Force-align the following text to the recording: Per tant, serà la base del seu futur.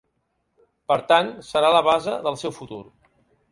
Per 0.91 0.97
tant, 1.11 1.29
serà 1.51 1.71
la 1.77 1.83
base 1.91 2.17
del 2.29 2.43
seu 2.45 2.57
futur. 2.59 2.83